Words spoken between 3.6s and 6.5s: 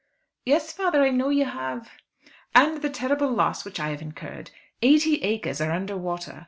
which I have incurred! Eighty acres are under water.